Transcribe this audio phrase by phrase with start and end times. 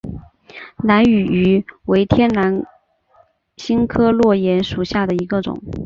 [0.79, 2.65] 兰屿芋为天南
[3.55, 5.61] 星科落檐属下的一个种。